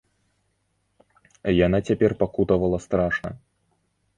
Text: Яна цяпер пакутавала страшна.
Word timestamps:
Яна 1.65 1.77
цяпер 1.91 2.11
пакутавала 2.25 2.77
страшна. 2.87 3.29